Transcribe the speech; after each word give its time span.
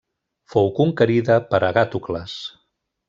Fou 0.53 0.71
conquerida 0.79 1.37
per 1.51 1.63
Agàtocles. 1.69 2.39